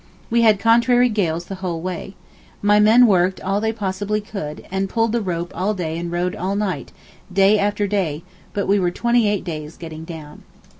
[0.31, 2.15] We had contrary gales the whole way.
[2.63, 6.35] My men worked all they possibly could, and pulled the rope all day and rowed
[6.35, 6.91] all night,
[7.31, 10.41] day after day—but we were twenty eight days getting down.